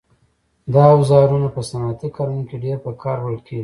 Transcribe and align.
دا 0.73 0.83
اوزارونه 0.95 1.47
په 1.55 1.61
صنعتي 1.69 2.09
کارونو 2.17 2.43
کې 2.49 2.55
ډېر 2.65 2.77
په 2.85 2.91
کار 3.01 3.17
وړل 3.21 3.39
کېږي. 3.47 3.59